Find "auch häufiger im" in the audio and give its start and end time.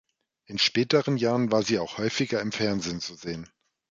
1.77-2.51